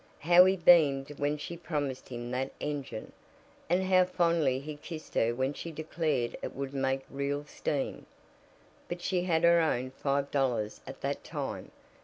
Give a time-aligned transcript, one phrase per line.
[0.17, 3.11] How he beamed when she promised him that engine!
[3.69, 8.07] And how fondly he kissed her when she declared it would make real steam!
[8.87, 11.69] But she had her own five dollars at that time.